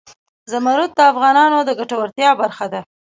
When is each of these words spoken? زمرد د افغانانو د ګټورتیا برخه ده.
زمرد 0.51 0.89
د 0.95 0.99
افغانانو 1.11 1.57
د 1.63 1.69
ګټورتیا 1.79 2.29
برخه 2.41 2.65
ده. 2.73 2.81